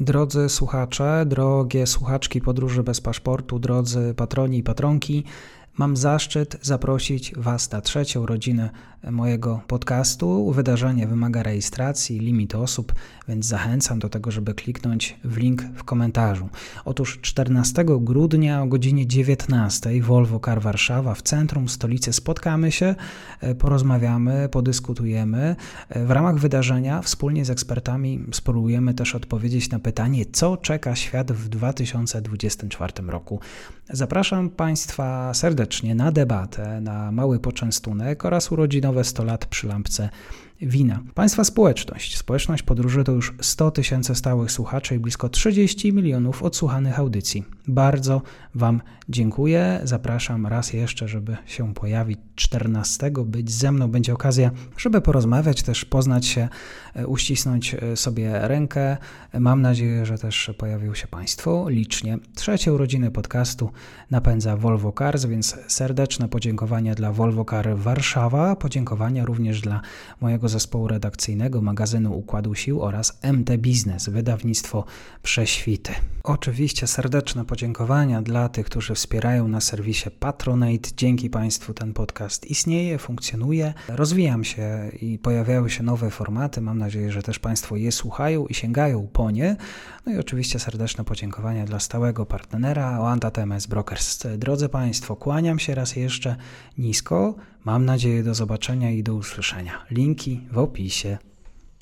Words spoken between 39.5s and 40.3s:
lampce